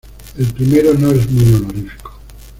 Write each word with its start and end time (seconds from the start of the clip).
El 0.35 0.47
primero 0.47 0.95
no 0.95 1.11
es 1.11 1.29
muy 1.29 1.53
honorífico. 1.53 2.17